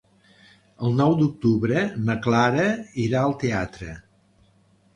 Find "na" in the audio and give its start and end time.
2.07-2.17